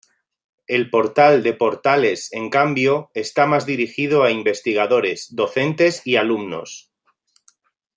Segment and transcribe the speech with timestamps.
[0.65, 6.91] El Portal de Portales en cambio, está más dirigido a investigadores, docentes y alumnos.